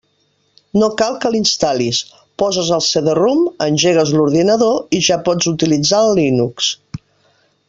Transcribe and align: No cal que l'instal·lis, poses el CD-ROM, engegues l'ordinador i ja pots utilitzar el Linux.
No 0.83 0.87
cal 1.01 1.17
que 1.25 1.29
l'instal·lis, 1.35 1.99
poses 2.43 2.73
el 2.77 2.83
CD-ROM, 2.87 3.45
engegues 3.69 4.15
l'ordinador 4.19 4.99
i 5.01 5.05
ja 5.11 5.23
pots 5.29 5.55
utilitzar 5.57 6.05
el 6.11 6.21
Linux. 6.23 6.77